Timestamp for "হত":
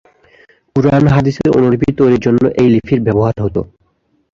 3.43-3.55